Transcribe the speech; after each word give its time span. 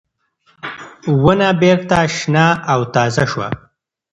ونه 1.23 1.49
بېرته 1.61 1.99
شنه 2.17 2.45
او 2.71 2.79
تازه 2.95 3.23
شوه. 3.31 3.47